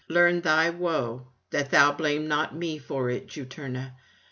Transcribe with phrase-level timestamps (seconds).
[0.07, 3.93] Learn thy woe, that thou blame not me for it, Juturna.